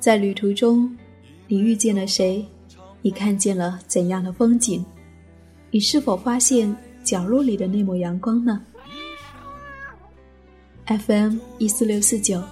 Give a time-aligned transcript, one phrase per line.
[0.00, 0.96] 在旅途中，
[1.46, 2.42] 你遇见了谁？
[3.02, 4.82] 你看见了怎样的风景？
[5.70, 8.62] 你是否发现角落里的那抹阳光呢
[10.86, 12.42] ？FM 一四六四九，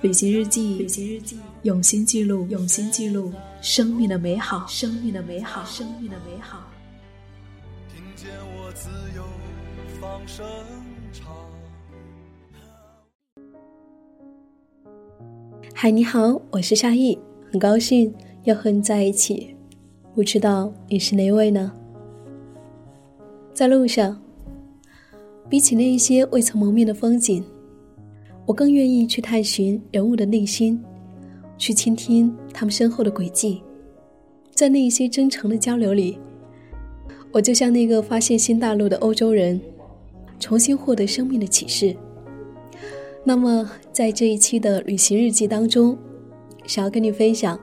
[0.00, 3.32] 旅行日记，旅行日记，用心记录，用心记录
[3.62, 6.68] 生命的美好，生命的美好，生命的美好。
[7.94, 8.28] 听见
[8.58, 9.22] 我自由
[10.00, 10.44] 放声
[11.12, 11.45] 唱。
[15.78, 17.18] 嗨，你好，我是夏意，
[17.52, 18.10] 很高兴
[18.44, 19.54] 又和你在一起。
[20.14, 21.70] 不知道你是哪位呢？
[23.52, 24.18] 在路上，
[25.50, 27.44] 比起那一些未曾谋面的风景，
[28.46, 30.82] 我更愿意去探寻人物的内心，
[31.58, 33.60] 去倾听他们身后的轨迹。
[34.52, 36.18] 在那一些真诚的交流里，
[37.30, 39.60] 我就像那个发现新大陆的欧洲人，
[40.40, 41.94] 重新获得生命的启示。
[43.28, 45.98] 那么，在这一期的旅行日记当中，
[46.64, 47.58] 想要跟你分享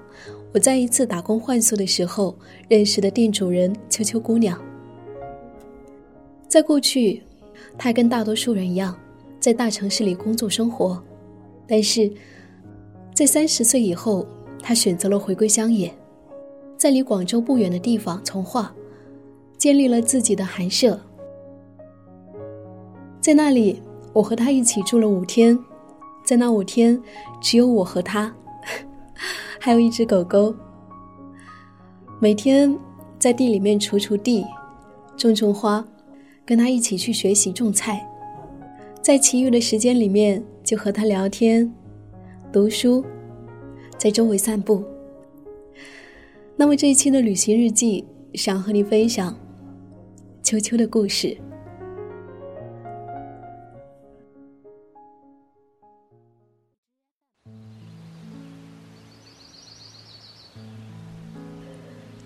[0.54, 4.62] 我在一次打工换宿的时候认识的店主人秋秋姑娘。
[6.50, 7.24] 在过去，
[7.78, 8.94] 她跟大多数人一样，
[9.40, 11.02] 在大城市里工作生活，
[11.66, 12.12] 但是
[13.14, 14.28] 在三十岁以后，
[14.62, 15.90] 她选择了回归乡野，
[16.76, 18.76] 在离广州不远的地方从化，
[19.58, 21.00] 建立了自己的寒舍，
[23.22, 23.82] 在那里。
[24.14, 25.58] 我和他一起住了五天，
[26.24, 27.02] 在那五天，
[27.42, 28.34] 只有我和他，
[29.60, 30.54] 还有一只狗狗。
[32.20, 32.78] 每天
[33.18, 34.46] 在地里面锄锄地，
[35.18, 35.84] 种种花，
[36.46, 38.08] 跟他一起去学习种菜，
[39.02, 41.74] 在其余的时间里面就和他聊天、
[42.52, 43.04] 读书，
[43.98, 44.84] 在周围散步。
[46.56, 49.36] 那么这一期的旅行日记，想和你分享
[50.44, 51.36] 秋秋的故事。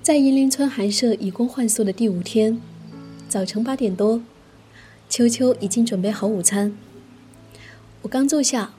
[0.07, 2.61] 在银林村寒舍以工换宿的第五天，
[3.27, 4.21] 早晨八点多，
[5.09, 6.77] 秋秋已经准备好午餐。
[8.03, 8.71] 我刚坐下，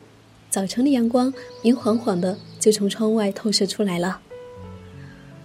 [0.48, 1.30] 早晨的阳光
[1.62, 4.22] 明晃晃的就从窗外透射出来了。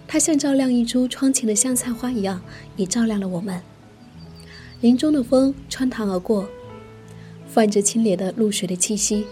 [0.08, 2.40] 它像照亮一株窗前的香菜花一样，
[2.76, 3.60] 也照亮了我们。
[4.80, 6.48] 林中的风穿堂而过，
[7.46, 9.26] 泛着清冽的露水的气息。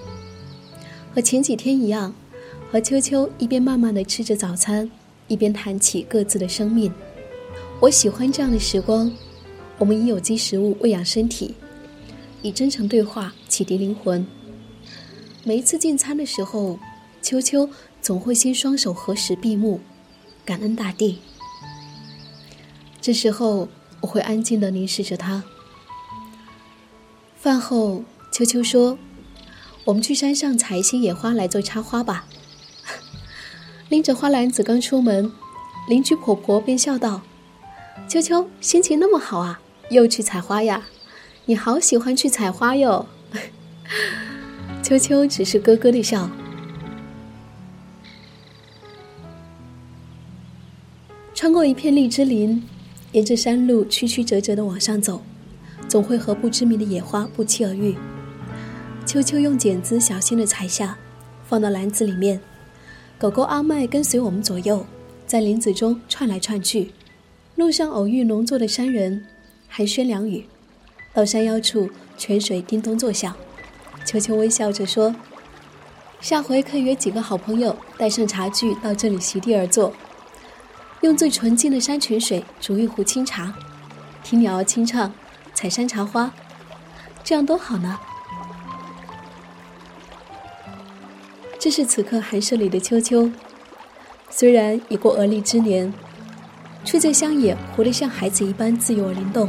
[1.14, 2.14] 和前几天一样，
[2.70, 4.90] 和秋秋一边慢慢的吃着早餐。
[5.28, 6.92] 一边谈起各自的生命，
[7.80, 9.10] 我喜欢这样的时光。
[9.78, 11.54] 我们以有机食物喂养身体，
[12.42, 14.26] 以真诚对话启迪灵魂。
[15.44, 16.78] 每一次进餐的时候，
[17.20, 17.68] 秋秋
[18.00, 19.80] 总会先双手合十闭目，
[20.44, 21.18] 感恩大地。
[23.00, 23.68] 这时候，
[24.02, 25.42] 我会安静的凝视着他。
[27.36, 28.96] 饭后，秋秋说
[29.86, 32.26] ：“我们去山上采一些野花来做插花吧。”
[33.92, 35.30] 拎着花篮子刚出门，
[35.86, 37.20] 邻居婆婆便笑道
[38.08, 39.60] ：“秋秋心情那么好啊，
[39.90, 40.82] 又去采花呀？
[41.44, 43.04] 你好喜欢去采花哟。
[44.82, 46.30] ”秋秋只是咯咯的笑。
[51.34, 52.66] 穿过一片荔枝林，
[53.12, 55.22] 沿着山路曲曲折折的往上走，
[55.86, 57.94] 总会和不知名的野花不期而遇。
[59.04, 60.96] 秋秋用剪子小心的采下，
[61.46, 62.40] 放到篮子里面。
[63.22, 64.84] 狗狗阿麦跟随我们左右，
[65.28, 66.90] 在林子中窜来窜去。
[67.54, 69.24] 路上偶遇农作的山人，
[69.68, 70.44] 寒暄两语。
[71.14, 71.88] 到山腰处，
[72.18, 73.32] 泉水叮咚作响。
[74.04, 75.14] 秋秋微笑着说
[76.20, 79.92] ：“下回可以约几个好朋友，带上茶具到这里席地而坐，
[81.02, 83.54] 用最纯净的山泉水煮一壶清茶，
[84.24, 85.14] 听鸟儿清唱，
[85.54, 86.34] 采山茶花，
[87.22, 88.00] 这样多好呢。”
[91.62, 93.30] 这是此刻寒舍里的秋秋，
[94.28, 95.94] 虽然已过而立之年，
[96.84, 99.48] 却在乡野活得像孩子一般自由而灵动。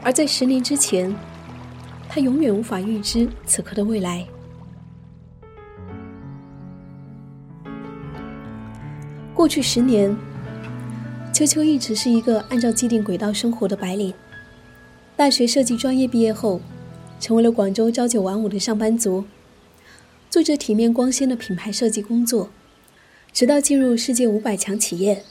[0.00, 1.12] 而在十年之前，
[2.08, 4.24] 他永远无法预知此刻的未来。
[9.34, 10.16] 过去十年，
[11.32, 14.14] 秋秋一直是一个按照既定轨道生活的白领。
[15.16, 16.60] 大学设计专业毕业后，
[17.18, 19.24] 成为了广州朝九晚五的上班族。
[20.32, 22.48] 做着体面光鲜的品牌设计工作，
[23.34, 25.22] 直到进入世界五百强企业。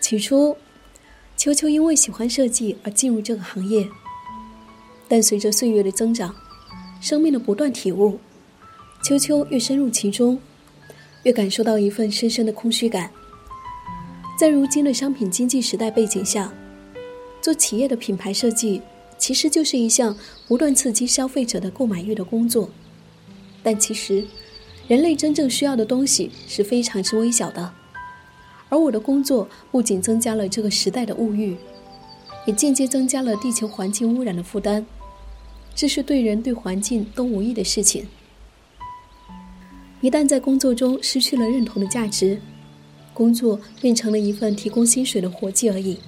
[0.00, 0.56] 起初，
[1.36, 3.86] 秋秋因为喜欢设计而进入这个行业，
[5.06, 6.34] 但随着岁月的增长，
[6.98, 8.18] 生命的不断体悟，
[9.04, 10.40] 秋秋越深入其中，
[11.24, 13.10] 越感受到一份深深的空虚感。
[14.40, 16.50] 在如今的商品经济时代背景下，
[17.42, 18.80] 做企业的品牌设计
[19.18, 20.16] 其实就是一项
[20.46, 22.70] 不断刺激消费者的购买欲的工作。
[23.62, 24.24] 但其实，
[24.86, 27.72] 人类真正需要的东西是非常之微小的，
[28.68, 31.56] 而我的工作不仅增加了这个时代的物欲，
[32.46, 34.86] 也间接增加了地球环境污染的负担，
[35.74, 38.06] 这是对人对环境都无益的事情。
[40.00, 42.40] 一旦在工作中失去了认同的价值，
[43.12, 45.98] 工作变成了一份提供薪水的活计而已。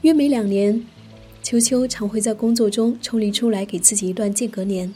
[0.00, 0.82] 约每两年，
[1.42, 4.94] 秋秋常会在工作中抽离出来，给自己一段间隔年，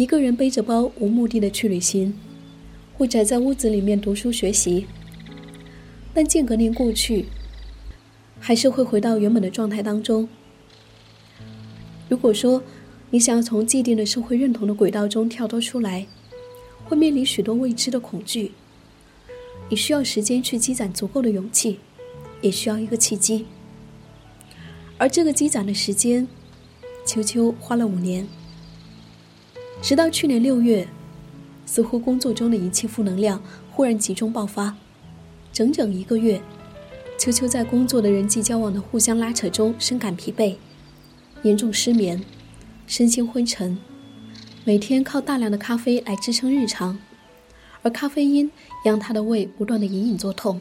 [0.00, 2.14] 一个人背着包无目的的去旅行，
[2.96, 4.86] 或宅在屋子里面读书学习。
[6.14, 7.26] 但间隔年过去，
[8.38, 10.26] 还是会回到原本的状态当中。
[12.08, 12.62] 如果说
[13.10, 16.06] 你想要从既定的社会认同的轨道中跳脱出来，
[16.86, 18.52] 会面临许多未知的恐惧，
[19.68, 21.78] 你需要时间去积攒足够的勇气，
[22.40, 23.44] 也需要一个契机。
[24.96, 26.26] 而这个积攒的时间，
[27.04, 28.26] 秋秋花了五年。
[29.82, 30.86] 直到去年六月，
[31.64, 34.76] 似乎工作中的一切负能量忽然集中爆发，
[35.52, 36.40] 整整一个月，
[37.18, 40.56] 秋秋在工作的人际交往的互相拉扯中深感疲惫，
[41.42, 42.22] 严重失眠，
[42.86, 43.78] 身心昏沉。
[44.64, 46.98] 每天靠大量的咖啡来支撑日常，
[47.82, 48.50] 而咖啡因
[48.84, 50.60] 让他的胃不断的隐隐作痛。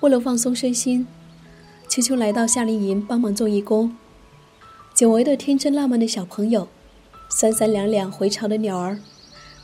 [0.00, 1.06] 为了放松身心，
[1.88, 3.94] 秋秋来到夏令营帮忙做义工。
[4.98, 6.66] 久违的天真烂漫的小朋友，
[7.30, 8.98] 三三两两回巢的鸟儿，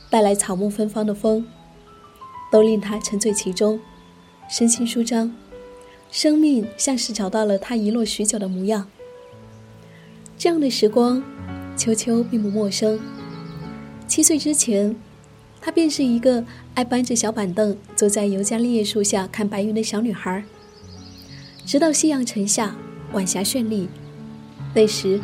[0.09, 1.45] 带来草木芬芳的风，
[2.49, 3.77] 都令他沉醉其中，
[4.49, 5.35] 身心舒张，
[6.09, 8.87] 生命像是找到了他遗落许久的模样。
[10.37, 11.21] 这样的时光。
[11.75, 12.97] 秋秋并不陌生。
[14.07, 14.95] 七岁之前，
[15.59, 16.45] 她便是一个
[16.75, 20.45] 爱搬着小板凳坐在尤加利叶树下看白云的小女孩。
[21.65, 22.77] 直到夕阳沉下，
[23.11, 23.89] 晚霞绚丽，
[24.75, 25.21] 那时，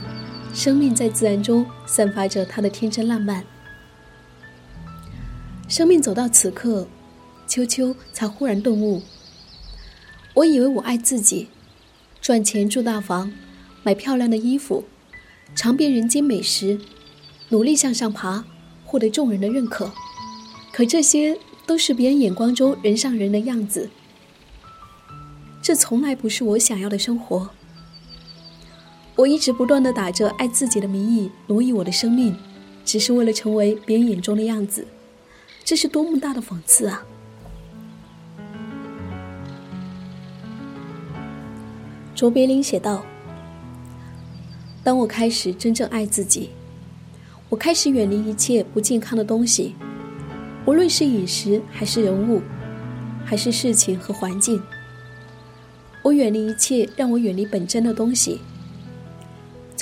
[0.54, 3.44] 生命在自然中散发着它的天真烂漫。
[5.68, 6.88] 生命走到此刻，
[7.46, 9.02] 秋秋才忽然顿悟：
[10.36, 11.50] 我以为我爱自己，
[12.22, 13.34] 赚钱住大房，
[13.84, 14.86] 买漂亮的衣服。
[15.54, 16.80] 尝遍人间美食，
[17.50, 18.46] 努力向上爬，
[18.86, 19.92] 获得众人的认可。
[20.72, 21.38] 可这些
[21.68, 23.90] 都是别人眼光中人上人的样子。
[25.62, 27.50] 这从来不是我想要的生活。
[29.16, 32.36] 我一直不断的打着爱自己的名义奴役我的生命，
[32.86, 34.88] 只是为了成为别人眼中的样子。
[35.64, 37.04] 这是多么大的讽刺啊！
[42.16, 43.04] 卓别林写道。
[44.84, 46.50] 当我开始真正爱自己，
[47.50, 49.76] 我开始远离一切不健康的东西，
[50.66, 52.42] 无论是饮食还是人物，
[53.24, 54.62] 还是事情和环境。
[56.02, 58.40] 我远离一切让我远离本真的东西。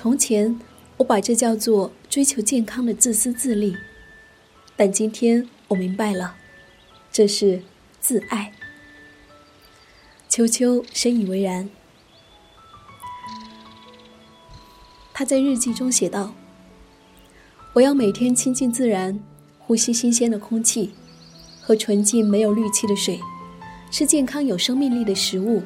[0.02, 0.58] 从前，
[0.96, 3.76] 我把这叫做追求健康的自私自利，
[4.78, 6.38] 但今天我明白了，
[7.12, 7.62] 这是
[8.00, 8.54] 自爱。
[10.30, 11.70] 秋秋深以为然。
[15.14, 16.34] 他在日记中写道
[17.76, 19.20] ：“我要每天亲近自然，
[19.58, 20.92] 呼吸新鲜的空气，
[21.60, 23.20] 喝纯净没有氯气的水，
[23.92, 25.62] 吃健康有生命力的食物。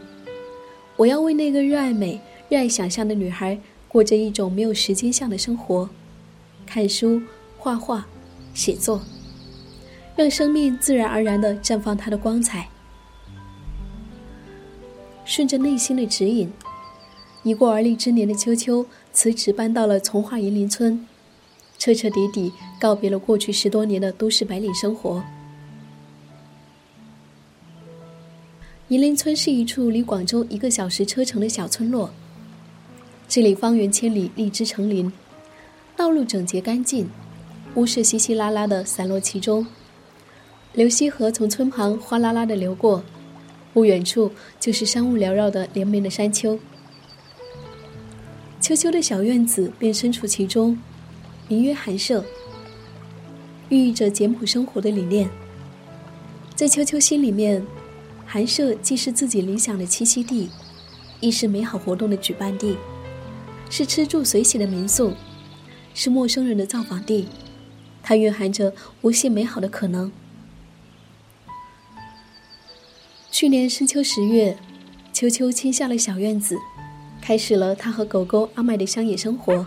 [0.95, 2.19] 我要为那个热爱美、
[2.49, 3.59] 热爱想象的女孩
[3.93, 5.87] 过着一种没有时间像的生活，
[6.65, 7.21] 看书、
[7.59, 8.07] 画画、
[8.55, 8.99] 写作，
[10.15, 12.67] 让生命自然而然的绽放它的光彩。
[15.23, 16.51] 顺着内心的指引。”
[17.43, 21.05] 已过而立之年的秋秋辞职搬到了从化银林村，
[21.77, 25.21] 彻彻底底告别了过去十多年的都市白领生活。
[28.87, 32.13] 银林村是一处离广州一个小时车程的小村落，
[33.33, 35.11] 这里方圆千里，荔枝成林，
[35.97, 37.09] 道路整洁干净，
[37.73, 39.65] 屋舍稀稀拉拉的散落其中，
[40.73, 43.03] 流溪河从村旁哗啦啦的流过，
[43.73, 46.59] 不远处就是山雾缭绕的连绵的山丘。
[48.61, 50.77] 秋秋的小院子便身处其中，
[51.47, 52.23] 名曰寒舍，
[53.69, 55.27] 寓意着简朴生活的理念。
[56.53, 57.65] 在秋秋心里面，
[58.27, 60.51] 寒舍既是自己理想的栖息地，
[61.19, 62.77] 亦是美好活动的举办地，
[63.75, 65.15] 是吃住随喜的民宿，
[65.95, 67.27] 是陌生人的造访地。
[68.03, 70.11] 它蕴含着无限美好的可能。
[73.31, 74.59] 去年深秋十月，
[75.11, 76.55] 秋秋迁下了小院子。
[77.19, 79.65] 开始了他和狗狗阿麦的乡野生活。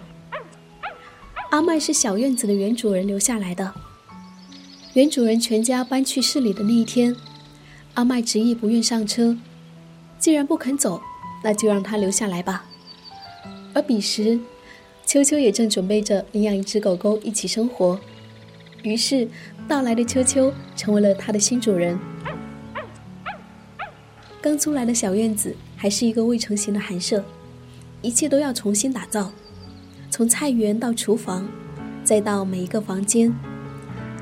[1.51, 3.75] 阿麦是小院子的原主人留下来的。
[4.93, 7.17] 原主人全家搬去市里的那一天，
[7.95, 9.37] 阿麦执意不愿上车。
[10.17, 11.03] 既然不肯走，
[11.43, 12.67] 那就让他留下来吧。
[13.76, 14.40] 而彼时，
[15.04, 18.00] 秋秋也正准备着领养一只狗狗一起生活。
[18.83, 19.28] 于是，
[19.68, 21.99] 到来的秋秋成为了他的新主人。
[24.40, 27.23] 刚租来的小院子还是一个未成型的寒舍，
[28.00, 29.30] 一切都要重新打造，
[30.09, 31.47] 从菜园到厨房，
[32.02, 33.30] 再到每一个房间。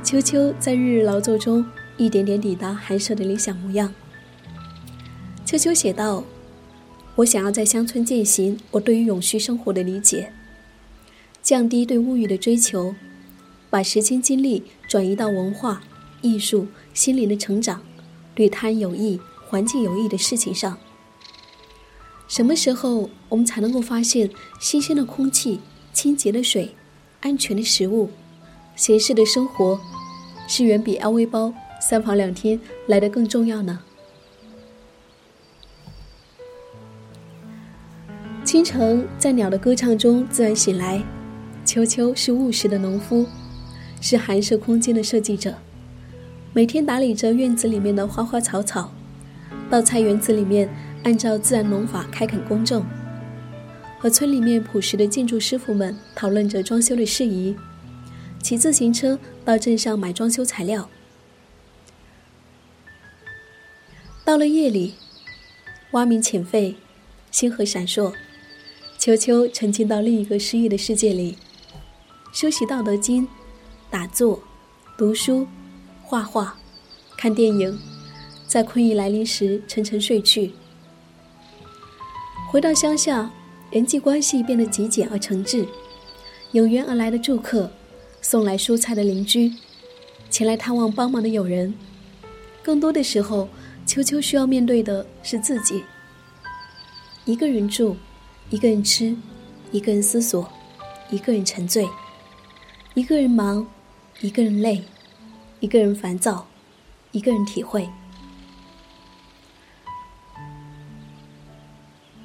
[0.02, 1.64] 秋秋在日日劳作中，
[1.96, 3.94] 一点点抵达寒舍的理想模样。
[5.44, 6.25] 秋秋写道
[7.16, 10.33] ：“我想要在乡村践行我对于永续生活的理解，
[11.42, 12.94] 降低对物欲的追求。”
[13.71, 15.83] 把时间精力转移到文化、
[16.23, 17.83] 艺术、心灵的成长，
[18.33, 19.18] 对他人有益、
[19.49, 20.78] 环境有益的事情上。
[22.28, 24.30] 什么时候我们才能够发现
[24.61, 25.59] 新鲜的空气、
[25.92, 26.73] 清洁的水、
[27.21, 28.11] 安全的食物、
[28.76, 29.80] 闲适的生活，
[30.47, 33.80] 是远比 LV 包三房两厅来的更重要呢？
[38.54, 41.02] 清晨在鸟的歌唱中自然醒来，
[41.64, 43.26] 秋秋是务实的农夫。
[44.00, 45.56] 是寒舍空间的设计者，
[46.52, 48.92] 每天打理着院子里面的花花草草，
[49.68, 52.87] 到菜园子里面按照自然农法开垦耕种，
[53.99, 57.56] 和村里面朴实的建筑师傅们讨论着装修的事宜，
[58.40, 60.88] 骑自行车到镇上买装修材料。
[64.25, 64.94] 到了夜里，
[65.90, 66.76] 蛙鸣浅沸，
[67.32, 68.12] 星河闪烁，
[69.04, 71.37] 秋秋沉浸到另一个诗意的世界里，
[72.32, 73.26] 修习《道德经》。
[73.90, 74.42] 打坐、
[74.96, 75.46] 读书、
[76.02, 76.56] 画画、
[77.14, 77.78] 看电影，
[78.46, 80.54] 在困意来临时沉沉睡去。
[82.50, 83.30] 回到乡下，
[83.70, 85.68] 人际关系变得极简而诚挚，
[86.52, 87.70] 有缘而来的住客，
[88.23, 89.52] 送来蔬菜的邻居，
[90.30, 91.75] 前来探望帮忙的友人。
[92.62, 93.50] 更多的时候，
[93.84, 95.84] 秋秋需要面对的是自己。
[97.26, 97.99] 一个人住，
[98.51, 99.17] 一个人吃，
[99.73, 100.49] 一个人思索，
[101.11, 101.89] 一个人沉醉，
[102.95, 103.67] 一个人忙。
[104.21, 104.85] 一个人累，
[105.59, 106.47] 一个人烦躁，
[107.11, 107.91] 一个人体会。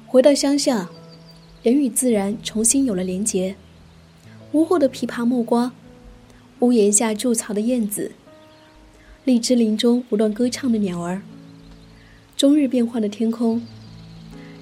[0.06, 0.88] 回到乡下，
[1.64, 3.56] 人与自然重新有了连结。
[4.52, 5.72] 屋后的枇杷木瓜，
[6.60, 8.12] 屋檐下筑巢的燕子，
[9.24, 11.22] 荔枝林中不断歌唱的鸟儿，
[12.36, 13.66] 终日变幻的天空，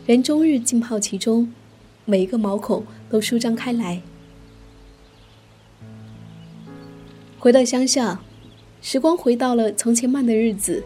[0.08, 1.52] 人终日浸泡其中，
[2.06, 4.00] 每一个毛孔都舒张开来。
[7.38, 8.22] 回到乡下，
[8.80, 10.82] 时光回到了从前慢的日子，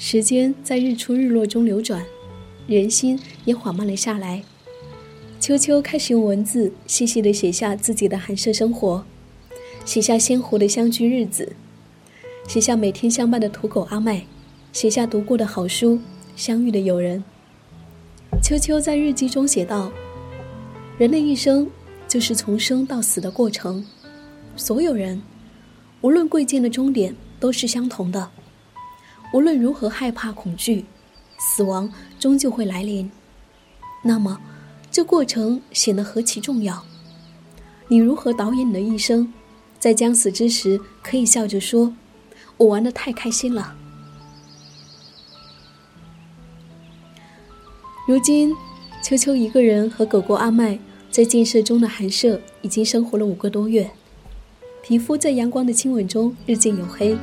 [0.00, 2.04] 时间在日出日落中流转，
[2.66, 4.42] 人心也缓慢了下来。
[5.38, 9.04] 秋秋开始用文字细细的写下自己的寒舍生活，
[9.84, 11.52] 写下鲜活的相聚日子，
[12.48, 14.24] 写下每天相伴的土狗阿麦，
[14.72, 16.00] 写下读过的好书，
[16.34, 17.22] 相遇的友人。
[18.44, 19.90] 秋秋在日记中写道
[21.00, 21.66] ：“人的一生
[22.06, 23.82] 就是从生到死的过程，
[24.54, 25.22] 所有人。”
[26.02, 28.30] 无论贵贱的终点都是相同的，
[29.32, 30.84] 无论如何害怕恐惧，
[31.38, 33.10] 死亡终究会来临。
[34.02, 34.38] 那么，
[34.90, 36.84] 这过程显得何其重要！
[37.88, 39.32] 你如何导演你的一生，
[39.78, 41.94] 在将死之时可以笑着说
[42.58, 43.74] ：“我玩的太开心了。”
[48.06, 48.54] 如今，
[49.02, 50.78] 秋秋一个人和狗狗阿麦
[51.10, 53.90] 在建设中的寒舍已经生活了五个多月。
[54.82, 57.16] 皮肤在阳光的亲吻中日渐黝黑，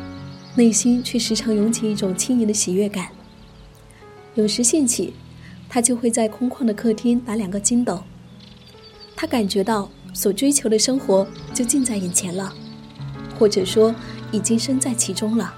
[0.56, 3.10] 内心却时常涌起一种轻盈的喜悦感。
[4.34, 5.14] 有时兴起，
[5.70, 8.02] 他就会在空旷的客厅打两个筋斗。
[9.16, 12.52] 他感觉到所追求的生活就近在眼前了，
[13.38, 13.94] 或者说
[14.32, 15.54] 已经身在其中了。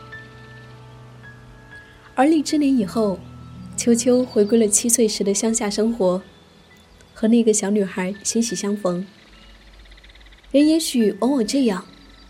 [2.13, 3.17] 而立之年以后，
[3.83, 6.21] 秋秋回归了七岁时的乡下生活，
[7.13, 9.05] 和那个小女孩欣喜相逢。
[10.51, 11.83] 人也许往往这样。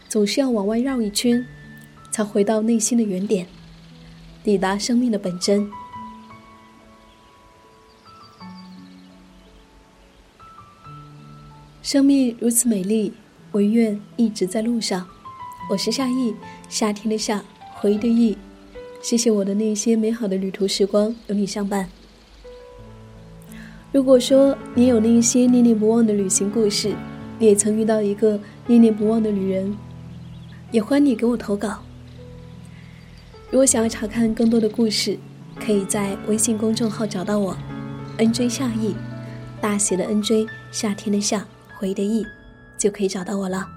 [0.09, 1.45] 总是要往外绕一圈，
[2.09, 3.45] 才回到内心的原点，
[4.43, 5.69] 抵达生命的本真。
[11.83, 13.13] 生命如此美丽，
[13.51, 15.07] 我愿一直在路上。
[15.69, 16.33] 我是夏意，
[16.67, 17.45] 夏天的夏，
[17.75, 18.35] 回忆的忆。
[19.03, 21.89] 谢谢我的那些美好的旅途时光，有你相伴。
[23.91, 26.95] 如果说你有那些念念不忘的旅行故事，
[27.37, 29.75] 你也曾遇到一个念念不忘的旅人。
[30.71, 31.83] 也欢迎你给我投稿。
[33.51, 35.19] 如果想要查看更多的故事，
[35.59, 37.57] 可以在微信公众号找到我
[38.17, 38.95] ，nj 夏意，
[39.59, 41.45] 大写的 nj，夏天的夏，
[41.77, 42.25] 回的忆，
[42.77, 43.67] 就可以找到我了。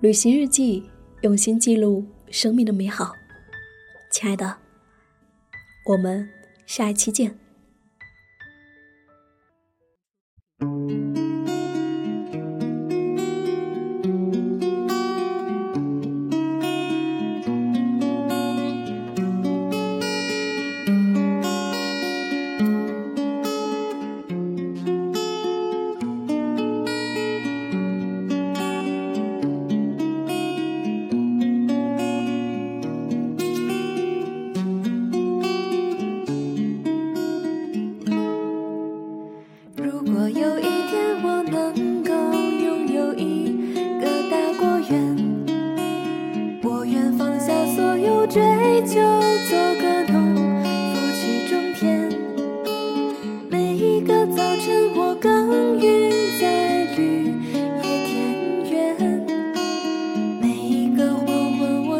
[0.00, 0.84] 旅行日记，
[1.22, 2.04] 用心记录
[2.34, 3.14] 生命的美好。
[4.10, 4.58] 亲爱的，
[5.86, 6.28] 我们
[6.66, 7.38] 下一期见。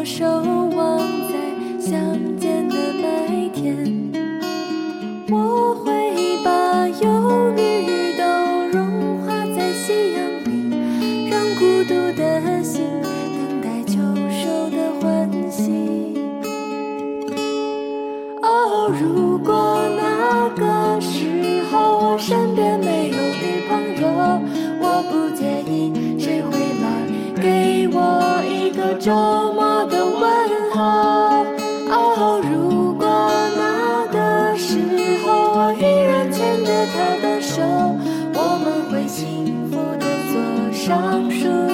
[0.05, 0.54] 手。
[40.85, 41.64] 上树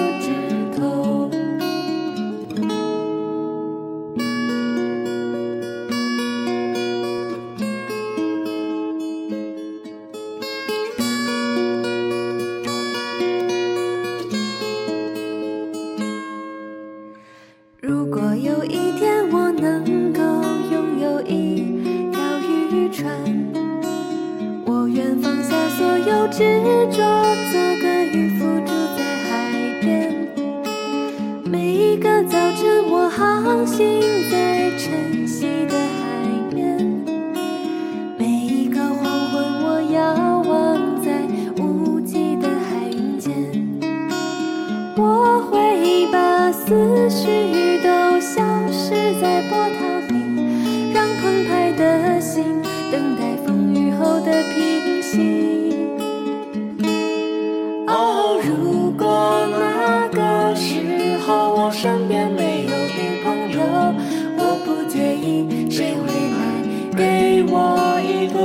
[34.77, 35.70] 晨曦。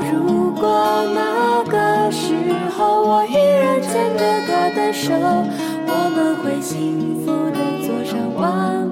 [0.00, 2.34] 如果那个时
[2.76, 5.12] 候我依然牵着她的手
[5.86, 8.83] 我们会幸福的坐上晚